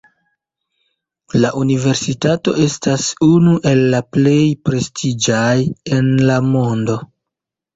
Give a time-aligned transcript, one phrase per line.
[1.43, 5.55] La universitato estas unu el la plej prestiĝaj
[5.99, 6.99] en la mondo.